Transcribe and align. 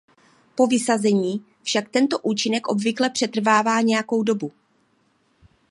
Po 0.55 0.67
vysazení 0.67 1.45
však 1.63 1.89
tento 1.89 2.19
účinek 2.19 2.67
obvykle 2.67 3.09
přetrvává 3.09 3.81
nějakou 3.81 4.23
dobu. 4.23 4.51